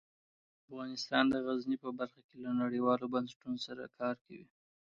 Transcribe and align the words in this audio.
افغانستان 0.65 1.23
د 1.29 1.35
غزني 1.45 1.77
په 1.83 1.89
برخه 1.97 2.21
کې 2.27 2.35
له 2.43 2.51
نړیوالو 2.61 3.05
بنسټونو 3.13 3.57
سره 3.67 3.83
کار 3.99 4.15
کوي. 4.25 4.45